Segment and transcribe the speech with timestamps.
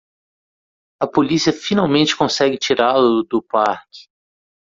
[0.99, 4.07] A polícia finalmente consegue tirá-lo do parque!